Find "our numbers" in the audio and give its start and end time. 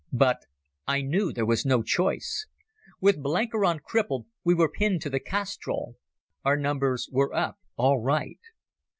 6.43-7.07